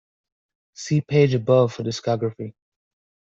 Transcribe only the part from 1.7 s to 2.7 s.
for Discography.